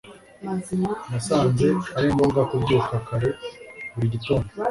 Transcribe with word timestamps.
nasanze 1.11 1.67
ari 1.97 2.07
ngombwa 2.13 2.41
kubyuka 2.49 2.93
kare 3.07 3.29
buri 3.93 4.07
gitondo 4.15 4.49